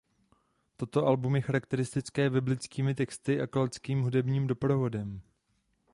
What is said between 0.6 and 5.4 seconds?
Toto album je charakteristické biblickými texty a keltským hudebním doprovodem.